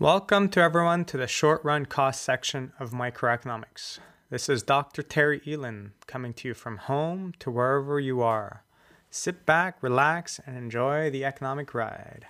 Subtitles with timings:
[0.00, 3.98] Welcome to everyone to the short run cost section of microeconomics.
[4.30, 5.02] This is Dr.
[5.02, 8.64] Terry Elin coming to you from home to wherever you are.
[9.10, 12.28] Sit back, relax, and enjoy the economic ride.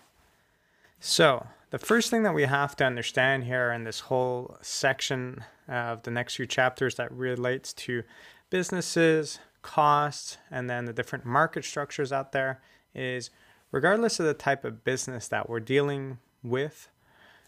[0.98, 6.02] So, the first thing that we have to understand here in this whole section of
[6.02, 8.02] the next few chapters that relates to
[8.50, 12.60] businesses, costs, and then the different market structures out there
[12.96, 13.30] is
[13.70, 16.88] regardless of the type of business that we're dealing with,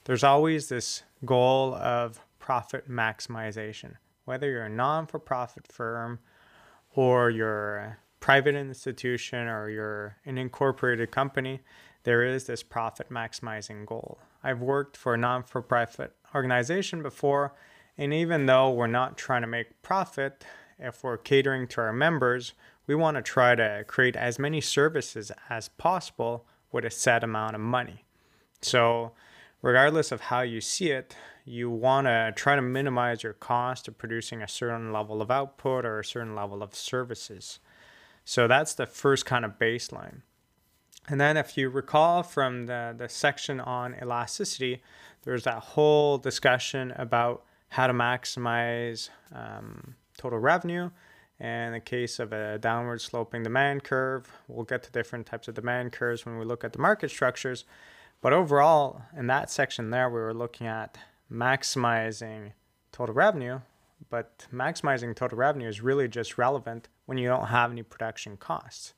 [0.05, 3.95] there's always this goal of profit maximization.
[4.25, 6.19] Whether you're a non for profit firm
[6.95, 11.61] or you're a private institution or you're an incorporated company,
[12.05, 14.19] there is this profit maximizing goal.
[14.42, 17.55] I've worked for a non for profit organization before,
[17.97, 20.45] and even though we're not trying to make profit,
[20.78, 22.55] if we're catering to our members,
[22.87, 27.55] we want to try to create as many services as possible with a set amount
[27.55, 28.05] of money.
[28.61, 29.12] So,
[29.62, 33.97] regardless of how you see it, you want to try to minimize your cost of
[33.97, 37.59] producing a certain level of output or a certain level of services.
[38.25, 40.23] So that's the first kind of baseline.
[41.09, 44.83] And then, if you recall from the, the section on elasticity,
[45.25, 50.91] there's that whole discussion about how to maximize um, total revenue.
[51.41, 55.48] And in the case of a downward sloping demand curve, we'll get to different types
[55.48, 57.64] of demand curves when we look at the market structures.
[58.23, 60.97] But overall, in that section there, we were looking at
[61.31, 62.53] maximizing
[62.92, 63.61] total revenue.
[64.11, 68.95] But maximizing total revenue is really just relevant when you don't have any production costs.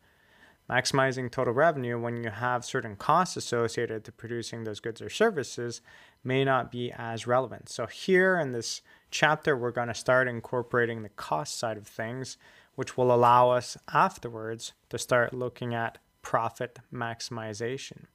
[0.68, 5.80] Maximizing total revenue when you have certain costs associated to producing those goods or services
[6.22, 7.68] may not be as relevant.
[7.68, 12.38] So, here in this chapter, we're going to start incorporating the cost side of things,
[12.76, 18.06] which will allow us afterwards to start looking at profit maximization.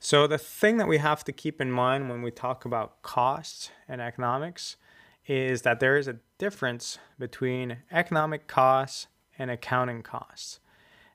[0.00, 3.70] So, the thing that we have to keep in mind when we talk about costs
[3.88, 4.76] and economics
[5.26, 9.08] is that there is a difference between economic costs
[9.38, 10.60] and accounting costs.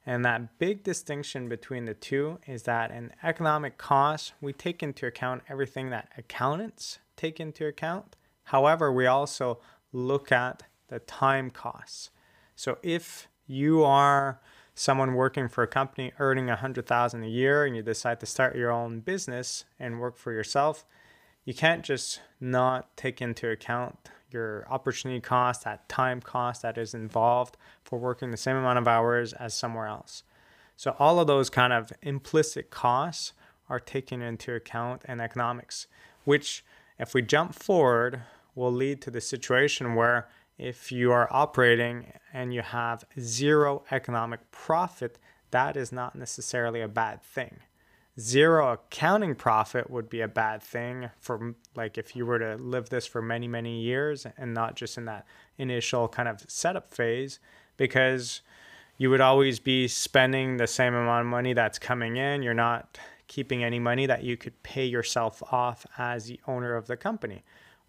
[0.05, 5.07] And that big distinction between the two is that in economic costs, we take into
[5.07, 8.17] account everything that accountants take into account.
[8.45, 9.59] However, we also
[9.93, 12.09] look at the time costs.
[12.55, 14.41] So if you are
[14.75, 18.25] someone working for a company earning a hundred thousand a year and you decide to
[18.25, 20.85] start your own business and work for yourself,
[21.45, 26.93] you can't just not take into account your opportunity cost, that time cost that is
[26.93, 30.23] involved for working the same amount of hours as somewhere else.
[30.75, 33.33] So all of those kind of implicit costs
[33.69, 35.87] are taken into account in economics,
[36.25, 36.65] which
[36.97, 38.21] if we jump forward
[38.55, 40.27] will lead to the situation where
[40.57, 45.19] if you are operating and you have zero economic profit,
[45.51, 47.57] that is not necessarily a bad thing.
[48.19, 52.89] Zero accounting profit would be a bad thing for like if you were to live
[52.89, 55.25] this for many, many years and not just in that
[55.57, 57.39] initial kind of setup phase,
[57.75, 58.41] because
[58.97, 62.43] you would always be spending the same amount of money that's coming in.
[62.43, 66.85] You're not keeping any money that you could pay yourself off as the owner of
[66.85, 67.43] the company.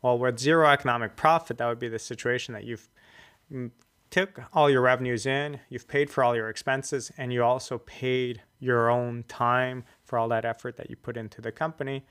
[0.04, 2.90] Well, with zero economic profit, that would be the situation that you've
[3.50, 3.70] mm,
[4.10, 8.42] took all your revenues in, you've paid for all your expenses, and you also paid
[8.58, 12.04] your own time for all that effort that you put into the company,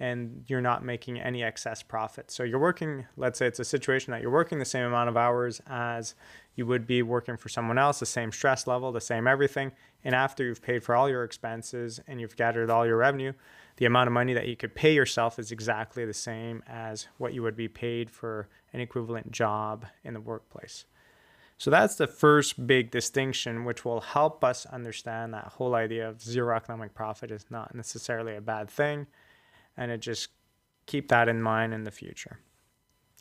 [0.00, 2.30] and you're not making any excess profit.
[2.30, 5.16] So you're working, let's say it's a situation that you're working the same amount of
[5.18, 6.14] hours as
[6.56, 9.72] you would be working for someone else, the same stress level, the same everything.
[10.02, 13.34] And after you've paid for all your expenses and you've gathered all your revenue,
[13.76, 17.34] the amount of money that you could pay yourself is exactly the same as what
[17.34, 20.84] you would be paid for an equivalent job in the workplace.
[21.58, 26.20] So that's the first big distinction, which will help us understand that whole idea of
[26.20, 29.06] zero economic profit is not necessarily a bad thing.
[29.76, 30.28] And it just
[30.86, 32.38] keep that in mind in the future.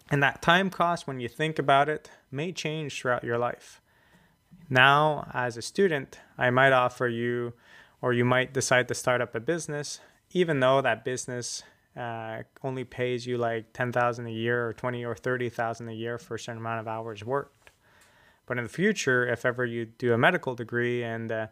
[0.10, 3.82] And that time cost, when you think about it, may change throughout your life.
[4.70, 7.54] Now, as a student, I might offer you,
[8.02, 10.00] or you might decide to start up a business
[10.34, 11.64] even though that business
[11.96, 16.36] uh, only pays you like 10,000 a year or 20 or 30,000 a year for
[16.36, 17.72] a certain amount of hours worked.
[18.46, 21.48] But in the future, if ever you do a medical degree and uh,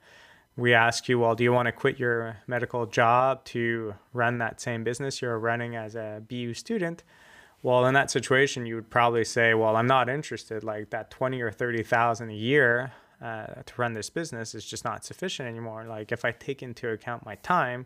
[0.57, 4.59] we ask you, well, do you want to quit your medical job to run that
[4.59, 7.03] same business you're running as a BU student?
[7.63, 10.63] Well, in that situation, you would probably say, well, I'm not interested.
[10.63, 12.91] Like that 20 or 30,000 a year
[13.21, 15.85] uh, to run this business is just not sufficient anymore.
[15.85, 17.85] Like if I take into account my time,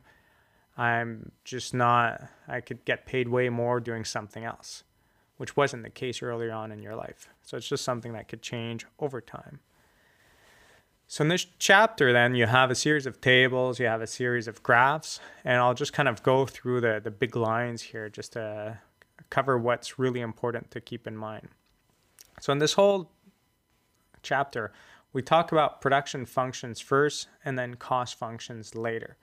[0.77, 4.83] I'm just not, I could get paid way more doing something else,
[5.37, 7.29] which wasn't the case earlier on in your life.
[7.43, 9.59] So it's just something that could change over time.
[11.07, 14.47] So in this chapter, then you have a series of tables, you have a series
[14.47, 18.33] of graphs, and I'll just kind of go through the, the big lines here just
[18.33, 18.79] to
[19.29, 21.47] cover what's really important to keep in mind.
[22.41, 23.11] So in this whole
[24.23, 24.73] chapter,
[25.13, 29.15] we talk about production functions first and then cost functions later.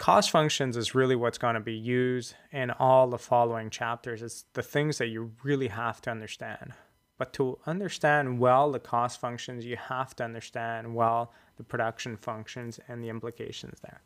[0.00, 4.22] Cost functions is really what's going to be used in all the following chapters.
[4.22, 6.72] It's the things that you really have to understand.
[7.18, 12.80] But to understand well the cost functions, you have to understand well the production functions
[12.88, 14.00] and the implications there.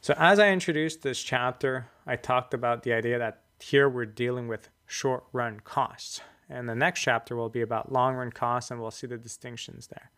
[0.00, 4.48] So, as I introduced this chapter, I talked about the idea that here we're dealing
[4.48, 6.22] with short run costs.
[6.48, 9.88] And the next chapter will be about long run costs, and we'll see the distinctions
[9.88, 10.10] there.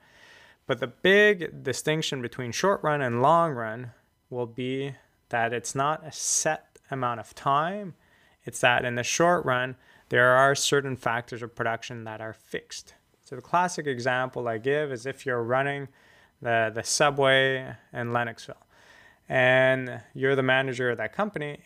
[0.69, 3.91] But the big distinction between short run and long run
[4.31, 4.95] will be
[5.29, 7.95] that it's not a set amount of time,
[8.45, 9.77] it's that in the short run,
[10.09, 12.95] there are certain factors of production that are fixed.
[13.25, 15.89] So the classic example I give is if you're running
[16.41, 18.55] the, the subway in Lennoxville
[19.29, 21.59] and you're the manager of that company,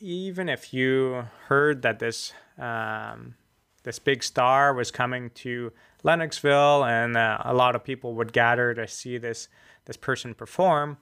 [0.00, 3.36] even if you heard that this um,
[3.84, 5.72] this big star was coming to
[6.02, 9.48] Lennoxville and uh, a lot of people would gather to see this
[9.84, 10.96] this person perform,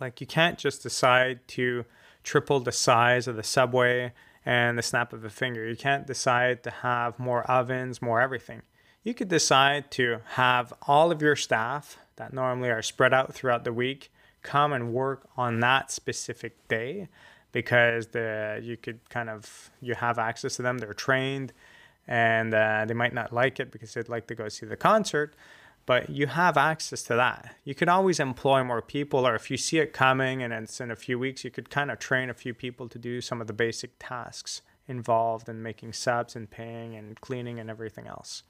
[0.00, 1.84] like you can't just decide to
[2.22, 4.12] triple the size of the subway
[4.44, 5.68] and the snap of a finger.
[5.68, 8.62] You can't decide to have more ovens, more everything.
[9.02, 13.64] You could decide to have all of your staff that normally are spread out throughout
[13.64, 14.10] the week
[14.42, 17.08] come and work on that specific day
[17.52, 21.52] because the you could kind of you have access to them they're trained
[22.06, 25.34] and uh, they might not like it because they'd like to go see the concert
[25.86, 27.56] but you have access to that.
[27.64, 30.90] You can always employ more people, or if you see it coming and it's in
[30.90, 33.46] a few weeks, you could kind of train a few people to do some of
[33.46, 38.42] the basic tasks involved in making subs and paying and cleaning and everything else.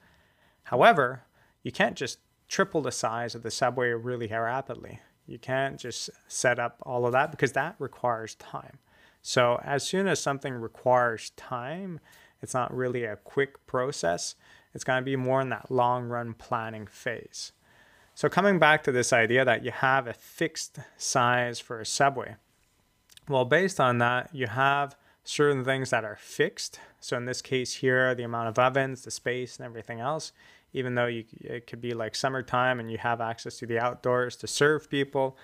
[0.63, 1.23] However,
[1.63, 4.99] you can't just triple the size of the subway really rapidly.
[5.25, 8.79] You can't just set up all of that because that requires time.
[9.21, 11.99] So, as soon as something requires time,
[12.41, 14.35] it's not really a quick process.
[14.73, 17.51] It's going to be more in that long run planning phase.
[18.13, 22.35] So, coming back to this idea that you have a fixed size for a subway,
[23.27, 26.79] well, based on that, you have certain things that are fixed.
[26.99, 30.33] So, in this case here, the amount of ovens, the space, and everything else,
[30.73, 34.35] even though you, it could be like summertime and you have access to the outdoors
[34.37, 35.37] to serve people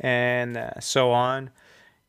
[0.00, 1.50] and uh, so on,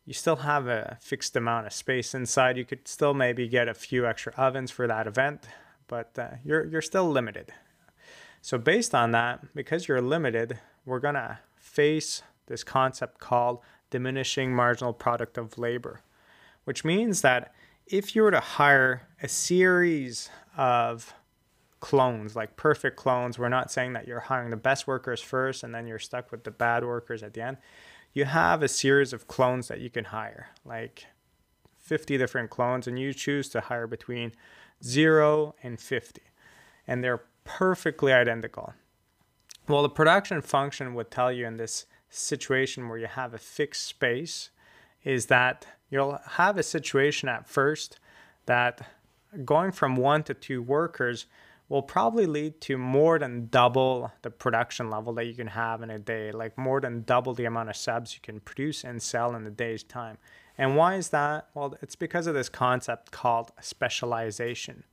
[0.05, 2.57] you still have a fixed amount of space inside.
[2.57, 5.45] You could still maybe get a few extra ovens for that event,
[5.87, 7.53] but uh, you're, you're still limited.
[8.41, 13.59] So, based on that, because you're limited, we're to face this concept called
[13.89, 16.01] diminishing marginal product of labor,
[16.63, 17.53] which means that
[17.87, 21.13] if you were to hire a series of
[21.79, 25.73] clones, like perfect clones, we're not saying that you're hiring the best workers first and
[25.73, 27.57] then you're stuck with the bad workers at the end.
[28.13, 31.05] You have a series of clones that you can hire, like
[31.79, 34.31] 50 different clones, and you choose to hire between
[34.83, 36.21] 0 and 50.
[36.87, 38.73] And they're perfectly identical.
[39.67, 43.85] Well, the production function would tell you in this situation where you have a fixed
[43.85, 44.49] space
[45.03, 47.99] is that you'll have a situation at first
[48.45, 48.87] that
[49.43, 51.25] going from one to two workers
[51.67, 55.89] will probably lead to more than double the production level that you can have in
[55.89, 59.35] a day, like more than double the amount of subs you can produce and sell
[59.35, 60.17] in a day's time.
[60.57, 61.47] And why is that?
[61.53, 64.83] Well, it's because of this concept called specialization.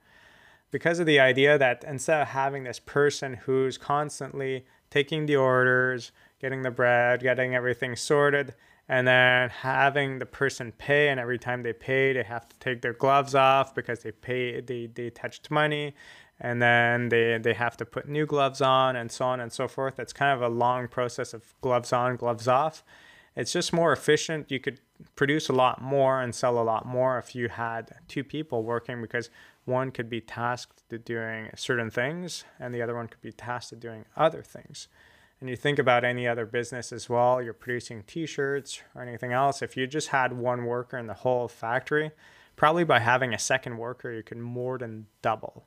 [0.71, 6.11] Because of the idea that instead of having this person who's constantly taking the orders,
[6.41, 8.55] getting the bread, getting everything sorted,
[8.89, 12.83] and then having the person pay, and every time they pay, they have to take
[12.83, 15.95] their gloves off because they pay they, they touched money,
[16.41, 19.69] and then they, they have to put new gloves on, and so on and so
[19.69, 19.99] forth.
[19.99, 22.83] It's kind of a long process of gloves on, gloves off.
[23.35, 24.51] It's just more efficient.
[24.51, 24.81] You could
[25.17, 29.01] produce a lot more and sell a lot more if you had two people working
[29.01, 29.31] because
[29.65, 33.71] one could be tasked to doing certain things and the other one could be tasked
[33.71, 34.89] to doing other things.
[35.41, 39.33] And you think about any other business as well, you're producing t shirts or anything
[39.33, 39.61] else.
[39.61, 42.13] If you just had one worker in the whole factory,
[42.55, 45.67] probably by having a second worker, you could more than double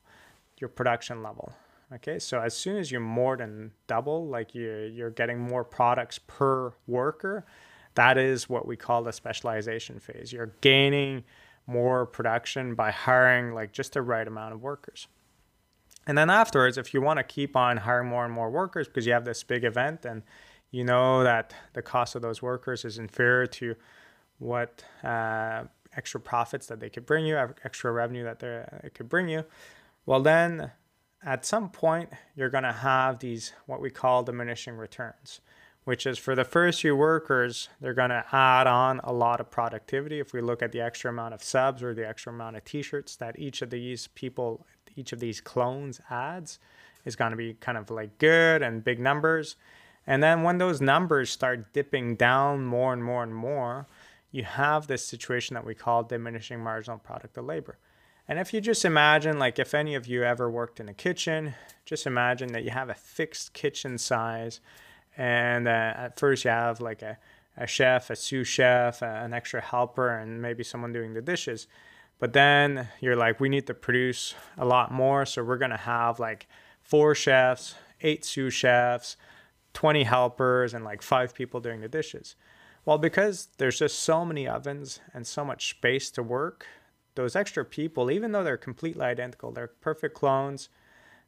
[0.58, 1.52] your production level.
[1.94, 6.18] Okay, so as soon as you're more than double, like you, you're getting more products
[6.26, 7.46] per worker,
[7.94, 10.32] that is what we call the specialization phase.
[10.32, 11.22] You're gaining
[11.66, 15.06] more production by hiring like just the right amount of workers.
[16.06, 19.06] And then afterwards, if you want to keep on hiring more and more workers because
[19.06, 20.22] you have this big event and
[20.70, 23.74] you know that the cost of those workers is inferior to
[24.38, 25.64] what uh,
[25.96, 29.44] extra profits that they could bring you, extra revenue that they could bring you,
[30.06, 30.70] well, then
[31.24, 35.40] at some point, you're going to have these what we call diminishing returns,
[35.82, 39.50] which is for the first few workers, they're going to add on a lot of
[39.50, 40.20] productivity.
[40.20, 42.80] If we look at the extra amount of subs or the extra amount of t
[42.82, 46.60] shirts that each of these people, each of these clones adds,
[47.04, 49.56] is going to be kind of like good and big numbers.
[50.06, 53.88] And then when those numbers start dipping down more and more and more,
[54.30, 57.78] you have this situation that we call diminishing marginal product of labor.
[58.28, 61.54] And if you just imagine, like if any of you ever worked in a kitchen,
[61.84, 64.60] just imagine that you have a fixed kitchen size.
[65.16, 67.18] And uh, at first you have like a,
[67.56, 71.68] a chef, a sous chef, uh, an extra helper, and maybe someone doing the dishes.
[72.18, 75.24] But then you're like, we need to produce a lot more.
[75.24, 76.48] So we're going to have like
[76.82, 79.16] four chefs, eight sous chefs,
[79.74, 82.34] 20 helpers, and like five people doing the dishes.
[82.84, 86.66] Well, because there's just so many ovens and so much space to work,
[87.16, 90.68] those extra people, even though they're completely identical, they're perfect clones,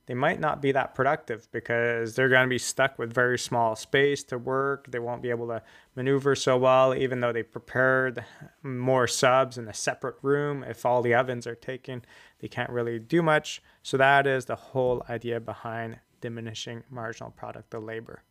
[0.08, 3.76] they might not be that productive because they're going to be stuck with very small
[3.76, 4.90] space to work.
[4.90, 5.62] They won't be able to
[5.96, 8.24] maneuver so well, even though they prepared
[8.62, 10.64] more subs in a separate room.
[10.64, 12.06] If all the ovens are taken,
[12.38, 13.62] they can't really do much.
[13.82, 18.22] So, that is the whole idea behind diminishing marginal product of labor.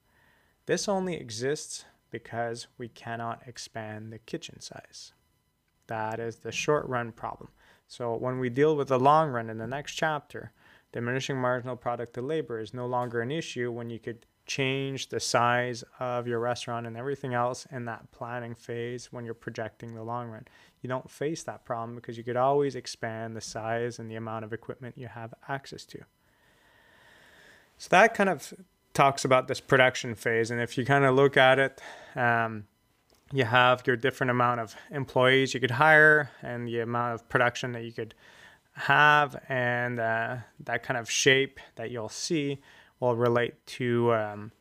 [0.65, 5.13] This only exists because we cannot expand the kitchen size.
[5.87, 7.49] That is the short run problem.
[7.87, 10.51] So when we deal with the long run in the next chapter,
[10.91, 15.19] diminishing marginal product to labor is no longer an issue when you could change the
[15.19, 20.03] size of your restaurant and everything else in that planning phase when you're projecting the
[20.03, 20.45] long run.
[20.81, 24.45] You don't face that problem because you could always expand the size and the amount
[24.45, 25.99] of equipment you have access to.
[27.77, 28.53] So that kind of
[28.93, 30.49] talks about this production phase.
[30.49, 31.81] And if you kind of look at it,
[32.15, 32.65] um,
[33.31, 37.73] you have your different amount of employees you could hire and the amount of production
[37.73, 38.13] that you could
[38.73, 42.59] have and uh, that kind of shape that you'll see
[42.99, 44.51] will relate to um,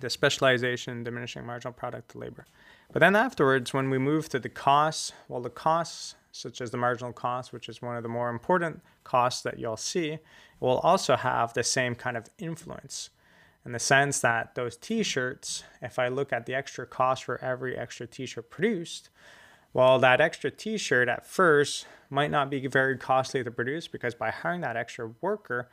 [0.00, 2.44] the specialization diminishing marginal product to labor.
[2.92, 6.76] But then afterwards when we move to the costs well the costs such as the
[6.76, 10.18] marginal cost which is one of the more important costs that you'll see
[10.60, 13.10] will also have the same kind of influence
[13.66, 17.76] in the sense that those t-shirts if i look at the extra cost for every
[17.76, 19.10] extra t-shirt produced
[19.74, 24.30] well that extra t-shirt at first might not be very costly to produce because by
[24.30, 25.68] hiring that extra worker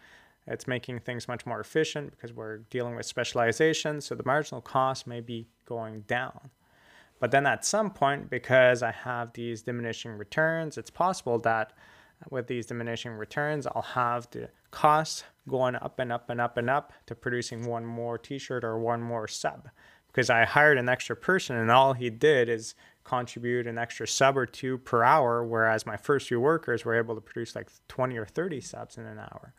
[0.47, 5.07] it's making things much more efficient because we're dealing with specialization so the marginal cost
[5.07, 6.49] may be going down.
[7.19, 11.71] But then at some point because i have these diminishing returns it's possible that
[12.29, 16.69] with these diminishing returns i'll have the cost going up and up and up and
[16.69, 19.69] up to producing one more t-shirt or one more sub
[20.07, 24.35] because I hired an extra person and all he did is contribute an extra sub
[24.35, 28.17] or two per hour whereas my first few workers were able to produce like 20
[28.17, 29.53] or 30 subs in an hour.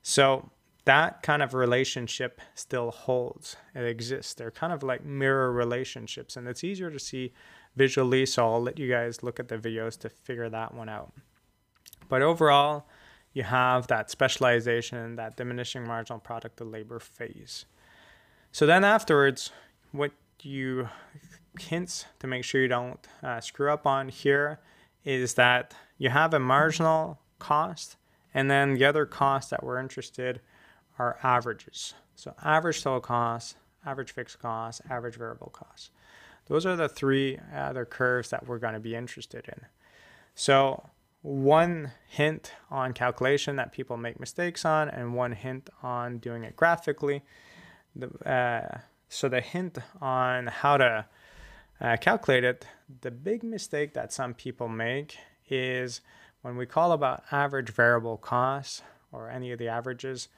[0.00, 0.50] So
[0.86, 3.56] that kind of relationship still holds.
[3.74, 4.32] It exists.
[4.34, 7.34] They're kind of like mirror relationships and it's easier to see
[7.76, 11.12] visually so I'll let you guys look at the videos to figure that one out.
[12.08, 12.86] But overall,
[13.34, 17.66] you have that specialization, that diminishing marginal product of labor phase.
[18.52, 19.50] So then afterwards,
[19.92, 20.12] what
[20.42, 20.88] you
[21.58, 24.60] hints to make sure you don't uh, screw up on here
[25.04, 27.96] is that you have a marginal cost,
[28.32, 30.40] and then the other costs that we're interested
[30.98, 31.94] are averages.
[32.14, 35.90] So average total cost, average fixed cost, average variable cost.
[36.46, 39.66] Those are the three other curves that we're going to be interested in.
[40.34, 40.90] So
[41.24, 46.54] one hint on calculation that people make mistakes on and one hint on doing it
[46.54, 47.22] graphically.
[47.96, 48.78] The, uh,
[49.08, 51.06] so the hint on how to
[51.80, 52.66] uh, calculate it,
[53.00, 55.16] the big mistake that some people make
[55.48, 56.02] is
[56.42, 60.28] when we call about average variable cost or any of the averages,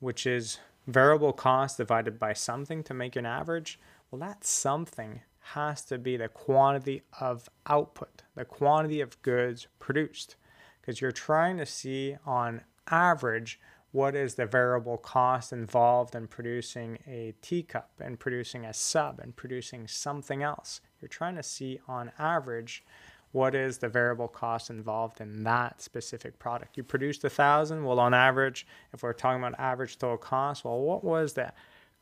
[0.00, 3.78] which is variable cost divided by something to make an average,
[4.10, 5.20] well, that something
[5.54, 10.36] has to be the quantity of output, the quantity of goods produced.
[10.80, 13.60] Because you're trying to see on average
[13.92, 19.36] what is the variable cost involved in producing a teacup and producing a sub and
[19.36, 20.80] producing something else.
[21.00, 22.84] You're trying to see on average
[23.32, 26.76] what is the variable cost involved in that specific product.
[26.76, 30.80] You produced a thousand, well, on average, if we're talking about average total cost, well,
[30.80, 31.52] what was the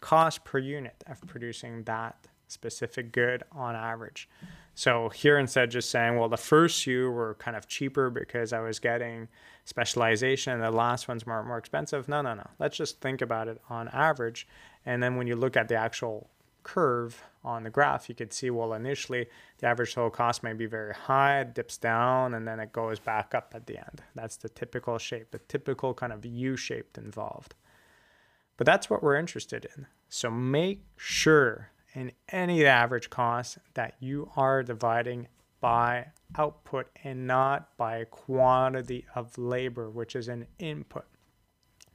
[0.01, 4.29] cost per unit of producing that specific good on average.
[4.75, 8.61] So here instead just saying, well, the first few were kind of cheaper because I
[8.61, 9.29] was getting
[9.65, 12.09] specialization and the last ones were more expensive.
[12.09, 12.47] No, no, no.
[12.59, 14.49] Let's just think about it on average.
[14.85, 16.29] And then when you look at the actual
[16.65, 19.27] curve on the graph, you could see, well, initially
[19.59, 22.99] the average total cost may be very high, it dips down, and then it goes
[22.99, 24.03] back up at the end.
[24.15, 27.55] That's the typical shape, the typical kind of U-shaped involved.
[28.57, 29.87] But that's what we're interested in.
[30.09, 35.29] So make sure in any average cost that you are dividing
[35.61, 41.07] by output and not by quantity of labor, which is an input.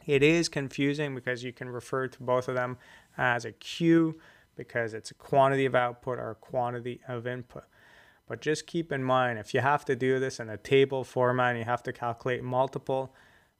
[0.06, 2.77] It is confusing because you can refer to both of them
[3.18, 4.20] as a Q
[4.56, 7.65] because it's a quantity of output or a quantity of input.
[8.27, 11.51] But just keep in mind, if you have to do this in a table format
[11.51, 13.13] and you have to calculate multiple,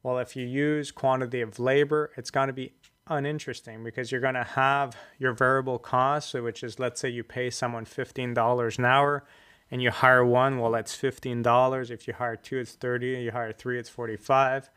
[0.04, 2.74] well, if you use quantity of labor, it's going to be
[3.10, 7.50] uninteresting because you're going to have your variable cost, which is let's say you pay
[7.50, 9.26] someone $15 an hour
[9.72, 11.92] and you hire one, well, that's $15.
[11.92, 13.08] If you hire two, it's 30.
[13.08, 14.70] You hire three, it's 45.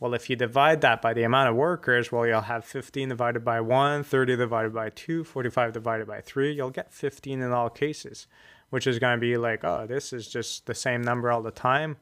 [0.00, 3.44] Well, if you divide that by the amount of workers, well, you'll have 15 divided
[3.44, 6.52] by 1, 30 divided by 2, 45 divided by 3.
[6.52, 8.26] You'll get 15 in all cases,
[8.70, 11.50] which is going to be like, oh, this is just the same number all the
[11.50, 11.96] time.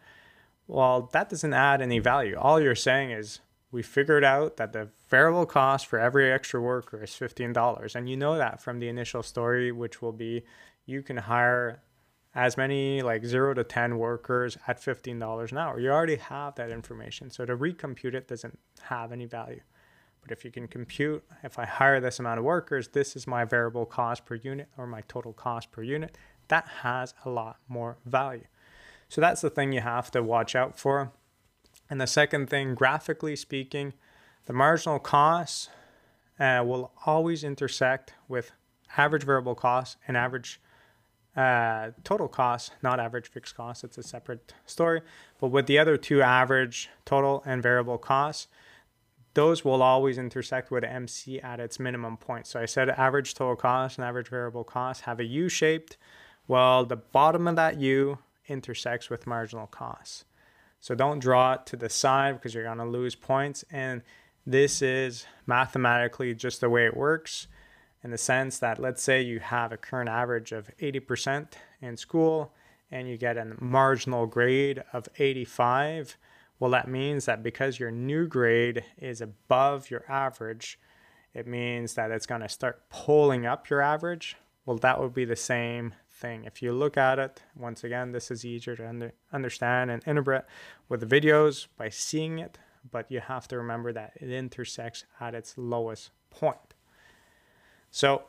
[0.66, 2.36] Well, that doesn't add any value.
[2.36, 3.40] All you're saying is
[3.72, 7.96] we figured out that the variable cost for every extra worker is $15.
[7.96, 10.44] And you know that from the initial story, which will be
[10.84, 11.82] you can hire
[12.34, 15.80] as many like zero to 10 workers at $15 an hour.
[15.80, 17.30] You already have that information.
[17.30, 19.60] So to recompute it doesn't have any value.
[20.20, 23.44] But if you can compute, if I hire this amount of workers, this is my
[23.44, 26.16] variable cost per unit or my total cost per unit,
[26.48, 28.44] that has a lot more value.
[29.08, 31.12] So that's the thing you have to watch out for.
[31.92, 33.92] And the second thing, graphically speaking,
[34.46, 35.68] the marginal cost
[36.40, 38.50] uh, will always intersect with
[38.96, 40.58] average variable cost and average
[41.36, 43.84] uh, total cost, not average fixed cost.
[43.84, 45.02] It's a separate story.
[45.38, 48.48] But with the other two average total and variable costs,
[49.34, 52.46] those will always intersect with MC at its minimum point.
[52.46, 55.98] So I said average total cost and average variable cost have a U-shaped.
[56.48, 58.16] Well, the bottom of that U
[58.48, 60.24] intersects with marginal cost.
[60.82, 63.64] So don't draw it to the side because you're going to lose points.
[63.70, 64.02] And
[64.44, 67.46] this is mathematically just the way it works
[68.02, 72.52] in the sense that let's say you have a current average of 80% in school
[72.90, 76.16] and you get a marginal grade of 85
[76.58, 80.80] well that means that because your new grade is above your average
[81.32, 85.24] it means that it's going to start pulling up your average well that would be
[85.24, 86.44] the same thing.
[86.44, 90.46] If you look at it once again this is easier to under, understand and interpret
[90.88, 92.58] with the videos by seeing it
[92.90, 96.74] but you have to remember that it intersects at its lowest point.
[97.90, 98.22] So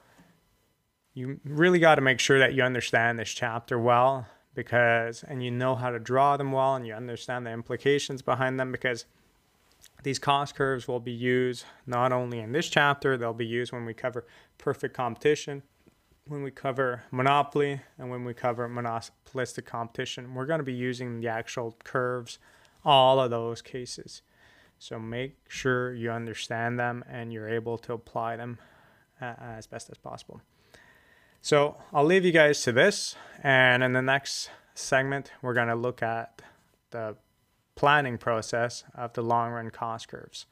[1.14, 5.52] you really got to make sure that you understand this chapter well because and you
[5.52, 9.06] know how to draw them well and you understand the implications behind them because
[10.04, 13.86] these cost curves will be used not only in this chapter, they'll be used when
[13.86, 14.26] we cover
[14.58, 15.64] perfect competition,
[16.28, 20.34] when we cover monopoly, and when we cover monopolistic competition.
[20.34, 22.40] We're going to be using the actual curves,
[22.86, 24.22] all of those cases.
[24.80, 28.58] So make sure you understand them and you're able to apply them
[29.22, 30.42] uh, as best as possible.
[31.42, 33.16] So I'll leave you guys to this.
[33.42, 36.42] And in the next segment, we're going to look at
[36.92, 37.18] the
[37.76, 40.46] planning process of the long run cost curves.